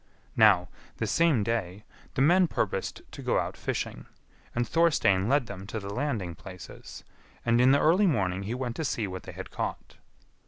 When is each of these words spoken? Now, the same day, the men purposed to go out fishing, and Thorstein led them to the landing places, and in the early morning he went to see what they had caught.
Now, 0.35 0.67
the 0.97 1.05
same 1.05 1.43
day, 1.43 1.83
the 2.15 2.23
men 2.23 2.47
purposed 2.47 3.03
to 3.11 3.21
go 3.21 3.37
out 3.37 3.55
fishing, 3.55 4.07
and 4.55 4.67
Thorstein 4.67 5.29
led 5.29 5.45
them 5.45 5.67
to 5.67 5.79
the 5.79 5.93
landing 5.93 6.33
places, 6.33 7.03
and 7.45 7.61
in 7.61 7.69
the 7.71 7.79
early 7.79 8.07
morning 8.07 8.41
he 8.41 8.55
went 8.55 8.75
to 8.77 8.83
see 8.83 9.05
what 9.05 9.21
they 9.21 9.31
had 9.33 9.51
caught. 9.51 9.97